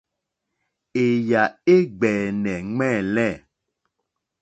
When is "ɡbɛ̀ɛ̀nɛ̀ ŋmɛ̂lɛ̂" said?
1.97-3.31